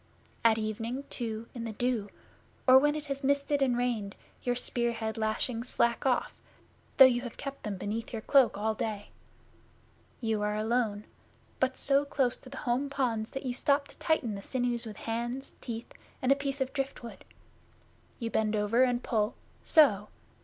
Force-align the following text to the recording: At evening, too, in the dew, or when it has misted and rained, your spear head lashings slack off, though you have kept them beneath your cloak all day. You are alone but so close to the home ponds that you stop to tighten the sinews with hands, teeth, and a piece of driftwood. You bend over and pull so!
At 0.43 0.57
evening, 0.57 1.03
too, 1.11 1.45
in 1.53 1.63
the 1.63 1.73
dew, 1.73 2.09
or 2.65 2.79
when 2.79 2.95
it 2.95 3.05
has 3.05 3.23
misted 3.23 3.61
and 3.61 3.77
rained, 3.77 4.15
your 4.41 4.55
spear 4.55 4.93
head 4.93 5.15
lashings 5.15 5.69
slack 5.69 6.07
off, 6.07 6.41
though 6.97 7.05
you 7.05 7.21
have 7.21 7.37
kept 7.37 7.61
them 7.61 7.77
beneath 7.77 8.11
your 8.11 8.23
cloak 8.23 8.57
all 8.57 8.73
day. 8.73 9.09
You 10.19 10.41
are 10.41 10.55
alone 10.57 11.03
but 11.59 11.77
so 11.77 12.03
close 12.03 12.35
to 12.37 12.49
the 12.49 12.57
home 12.65 12.89
ponds 12.89 13.29
that 13.29 13.45
you 13.45 13.53
stop 13.53 13.89
to 13.89 13.97
tighten 13.99 14.33
the 14.33 14.41
sinews 14.41 14.87
with 14.87 14.97
hands, 14.97 15.53
teeth, 15.61 15.93
and 16.19 16.31
a 16.31 16.35
piece 16.35 16.61
of 16.61 16.73
driftwood. 16.73 17.23
You 18.17 18.31
bend 18.31 18.55
over 18.55 18.81
and 18.81 19.03
pull 19.03 19.35
so! 19.63 20.07